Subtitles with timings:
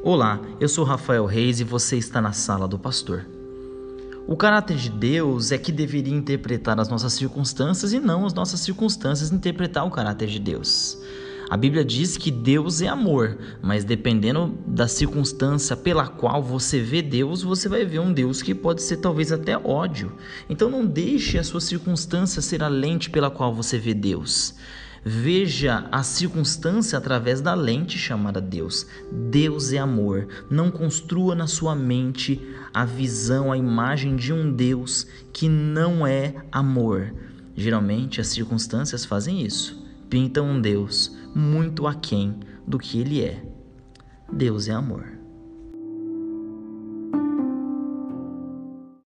[0.00, 3.26] Olá, eu sou Rafael Reis e você está na sala do pastor.
[4.28, 8.60] O caráter de Deus é que deveria interpretar as nossas circunstâncias e não as nossas
[8.60, 10.96] circunstâncias interpretar o caráter de Deus.
[11.50, 17.02] A Bíblia diz que Deus é amor, mas dependendo da circunstância pela qual você vê
[17.02, 20.12] Deus, você vai ver um Deus que pode ser talvez até ódio.
[20.48, 24.54] Então não deixe a sua circunstância ser a lente pela qual você vê Deus.
[25.04, 28.86] Veja a circunstância através da lente chamada Deus.
[29.10, 30.28] Deus é amor.
[30.50, 32.40] Não construa na sua mente
[32.72, 37.14] a visão, a imagem de um Deus que não é amor.
[37.56, 39.84] Geralmente as circunstâncias fazem isso.
[40.08, 43.42] Pintam um Deus muito aquém do que ele é.
[44.32, 45.17] Deus é amor.